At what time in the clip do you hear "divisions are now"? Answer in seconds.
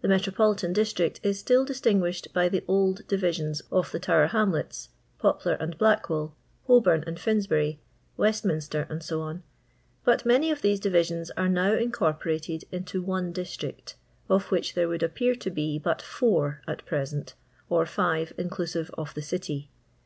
10.80-11.74